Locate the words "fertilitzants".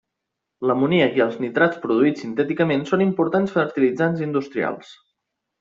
3.59-4.29